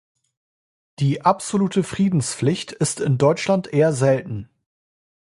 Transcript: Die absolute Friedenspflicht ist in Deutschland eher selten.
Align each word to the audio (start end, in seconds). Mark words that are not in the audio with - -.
Die 0.97 1.21
absolute 1.21 1.83
Friedenspflicht 1.83 2.71
ist 2.71 3.01
in 3.01 3.19
Deutschland 3.19 3.67
eher 3.71 3.93
selten. 3.93 4.49